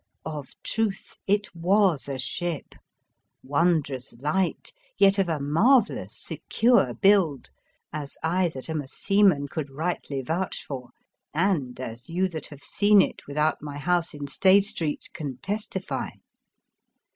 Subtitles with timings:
[0.25, 2.73] Of truth, it was a ship,
[3.43, 7.51] wondrous light, yet of a marvellous secure build,
[7.93, 10.89] as I that am a seaman could rightly vouch for,
[11.35, 15.37] and as you that have seen it with out my house in Stade Street can
[15.37, 16.13] tes tify.